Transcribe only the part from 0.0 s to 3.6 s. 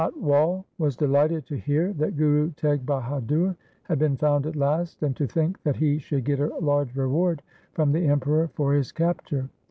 The Kotwal was delighted to hear that Guru Teg Bahadur